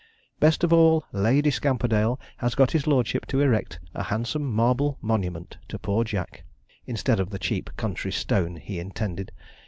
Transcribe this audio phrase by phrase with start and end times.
[0.39, 5.57] Best of all, Lady Scamperdale has got his lordship to erect a handsome marble monument
[5.67, 6.43] to poor Jack,
[6.87, 9.31] instead of the cheap country stone he intended.